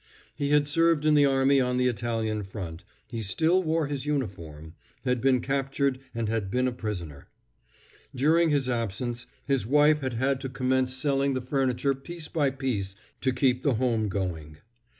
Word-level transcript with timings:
He 0.33 0.49
had 0.49 0.67
served 0.67 1.05
in 1.05 1.13
the 1.13 1.27
army 1.27 1.61
on 1.61 1.77
the 1.77 1.85
Italian 1.85 2.41
front—he 2.41 3.21
still 3.21 3.61
wore 3.61 3.85
his 3.85 4.07
uniform—had 4.07 5.21
been 5.21 5.41
captured 5.41 5.99
and 6.15 6.27
had 6.27 6.49
been 6.49 6.67
a 6.67 6.71
prisoner. 6.71 7.27
During 8.15 8.49
his 8.49 8.67
absence, 8.67 9.27
his 9.45 9.67
wife 9.67 9.99
had 9.99 10.13
had 10.13 10.41
to 10.41 10.49
commence 10.49 10.91
selling 10.95 11.35
the 11.35 11.39
furniture 11.41 11.93
piece 11.93 12.29
by 12.29 12.49
piece 12.49 12.95
to 13.19 13.31
keep 13.31 13.61
the 13.61 13.75
home 13.75 14.09
going. 14.09 14.57